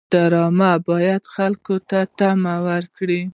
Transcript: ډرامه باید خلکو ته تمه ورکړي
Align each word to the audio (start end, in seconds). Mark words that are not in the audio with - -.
ډرامه 0.11 0.71
باید 0.87 1.23
خلکو 1.35 1.75
ته 1.89 1.99
تمه 2.17 2.55
ورکړي 2.67 3.21